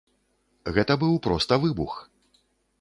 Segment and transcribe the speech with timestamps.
[0.77, 1.97] Гэта быў проста выбух!